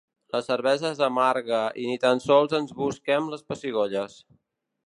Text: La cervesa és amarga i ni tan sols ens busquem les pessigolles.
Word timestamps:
La 0.35 0.39
cervesa 0.45 0.87
és 0.95 1.01
amarga 1.07 1.59
i 1.83 1.87
ni 1.91 1.99
tan 2.05 2.23
sols 2.25 2.57
ens 2.63 2.75
busquem 2.83 3.31
les 3.35 3.49
pessigolles. 3.53 4.21